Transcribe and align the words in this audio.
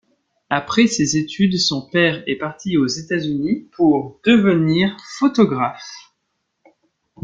Après 0.49 0.87
ses 0.87 1.15
études, 1.15 1.59
son 1.59 1.87
père 1.87 2.23
est 2.25 2.39
parti 2.39 2.75
aux 2.75 2.87
Etats 2.87 3.19
Unis 3.19 3.69
pour 3.73 4.19
devenir 4.25 4.97
photographe. 5.19 6.07